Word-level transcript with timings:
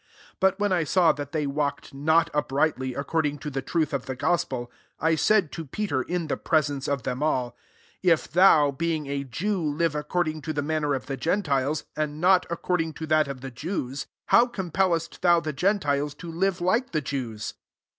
14 0.39 0.39
But 0.39 0.59
when 0.59 0.71
I 0.71 0.83
saw 0.83 1.11
that 1.11 1.31
they 1.31 1.45
walked 1.45 1.93
not 1.93 2.31
uprightly, 2.33 2.95
according 2.95 3.37
to 3.37 3.51
the 3.51 3.61
truth 3.61 3.93
of 3.93 4.07
the 4.07 4.15
gospel, 4.15 4.71
I_ 4.99 5.15
said 5.19 5.51
to 5.51 5.63
Peter 5.65 6.01
in 6.01 6.25
the 6.25 6.37
presence 6.37 6.87
of 6.87 7.03
them 7.03 7.21
all, 7.21 7.55
If 8.01 8.27
thou, 8.27 8.71
being 8.71 9.05
a 9.05 9.23
Jew, 9.23 9.61
live 9.61 9.93
according 9.93 10.41
to 10.41 10.53
the 10.53 10.63
manner 10.63 10.95
of 10.95 11.05
the 11.05 11.17
gentiles, 11.17 11.83
and 11.95 12.19
not 12.19 12.47
according 12.49 12.93
to 12.93 13.05
that 13.05 13.27
of 13.27 13.41
the 13.41 13.51
Jews, 13.51 14.07
how 14.29 14.47
compellest 14.47 15.21
thou 15.21 15.39
the 15.39 15.53
gentiles 15.53 16.15
to 16.15 16.31
live 16.31 16.61
like 16.61 16.93
the 16.93 17.01
Jews 17.01 17.53